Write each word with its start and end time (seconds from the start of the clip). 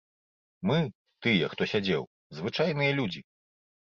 Мы, 0.69 0.77
тыя, 1.25 1.49
хто 1.51 1.67
сядзеў, 1.73 2.03
звычайныя 2.39 2.91
людзі. 3.01 3.21